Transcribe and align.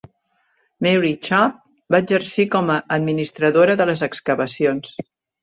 Mary 0.85 1.11
Chubb 1.27 1.59
va 1.97 1.99
exercir 2.05 2.47
com 2.57 2.73
a 2.77 2.79
administradora 2.99 3.77
de 3.83 3.89
les 3.93 4.05
excavacions. 4.11 4.99